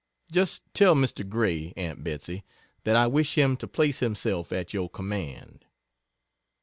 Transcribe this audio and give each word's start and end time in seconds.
Just 0.31 0.63
tell 0.73 0.95
Mr. 0.95 1.29
Gray, 1.29 1.73
Aunt 1.77 2.03
Betsey 2.03 2.43
that 2.85 2.95
I 2.95 3.05
wish 3.05 3.37
him 3.37 3.55
to 3.57 3.67
place 3.67 3.99
himself 3.99 4.51
at 4.51 4.73
your 4.73 4.89
command. 4.89 5.63